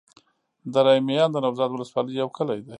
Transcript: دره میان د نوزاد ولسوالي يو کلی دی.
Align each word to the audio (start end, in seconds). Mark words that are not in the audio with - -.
دره 0.73 0.91
میان 1.07 1.29
د 1.31 1.37
نوزاد 1.45 1.71
ولسوالي 1.71 2.11
يو 2.21 2.29
کلی 2.37 2.59
دی. 2.65 2.69